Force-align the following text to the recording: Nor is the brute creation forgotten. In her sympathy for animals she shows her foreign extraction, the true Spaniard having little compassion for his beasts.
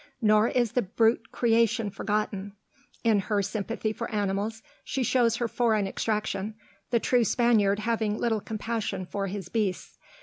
Nor 0.19 0.47
is 0.47 0.71
the 0.71 0.81
brute 0.81 1.31
creation 1.31 1.91
forgotten. 1.91 2.53
In 3.03 3.19
her 3.19 3.43
sympathy 3.43 3.93
for 3.93 4.09
animals 4.09 4.63
she 4.83 5.03
shows 5.03 5.35
her 5.35 5.47
foreign 5.47 5.85
extraction, 5.85 6.55
the 6.89 6.99
true 6.99 7.23
Spaniard 7.23 7.77
having 7.77 8.17
little 8.17 8.41
compassion 8.41 9.05
for 9.05 9.27
his 9.27 9.47
beasts. 9.47 9.99